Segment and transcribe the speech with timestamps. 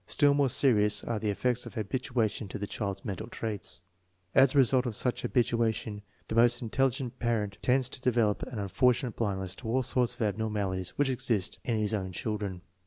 [0.07, 3.83] Still more serious are the effects of habituation to the child's mental traits.
[4.33, 8.57] As a result of such habituation the most intelligent parent tends to de velop an
[8.57, 12.61] unfortunate blindness to all sorts of abnormal ities which exist in his own children.